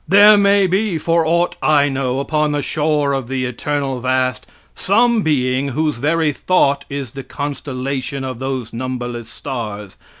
There 0.07 0.35
may 0.35 0.65
be, 0.65 0.97
for 0.97 1.27
aught 1.27 1.57
I 1.61 1.87
know, 1.87 2.19
upon 2.19 2.53
the 2.53 2.63
shore 2.63 3.13
of 3.13 3.27
the 3.27 3.45
eternal 3.45 3.99
vast, 3.99 4.47
some 4.73 5.21
being 5.21 5.67
whose 5.67 5.97
very 5.97 6.31
thought 6.33 6.85
is 6.89 7.11
the 7.11 7.23
constellation 7.23 8.23
of 8.23 8.39
those 8.39 8.73
numberless 8.73 9.29
stars. 9.29 9.97